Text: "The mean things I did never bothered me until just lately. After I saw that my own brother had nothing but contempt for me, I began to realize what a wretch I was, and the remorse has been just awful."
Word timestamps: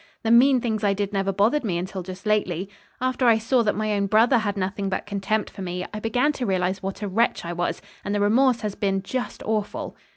"The 0.23 0.31
mean 0.31 0.59
things 0.59 0.83
I 0.83 0.93
did 0.95 1.13
never 1.13 1.31
bothered 1.31 1.63
me 1.63 1.77
until 1.77 2.01
just 2.01 2.25
lately. 2.25 2.67
After 2.99 3.27
I 3.27 3.37
saw 3.37 3.61
that 3.61 3.75
my 3.75 3.93
own 3.93 4.07
brother 4.07 4.39
had 4.39 4.57
nothing 4.57 4.89
but 4.89 5.05
contempt 5.05 5.51
for 5.51 5.61
me, 5.61 5.85
I 5.93 5.99
began 5.99 6.31
to 6.31 6.45
realize 6.47 6.81
what 6.81 7.03
a 7.03 7.07
wretch 7.07 7.45
I 7.45 7.53
was, 7.53 7.83
and 8.03 8.15
the 8.15 8.19
remorse 8.19 8.61
has 8.61 8.73
been 8.73 9.03
just 9.03 9.43
awful." 9.43 9.95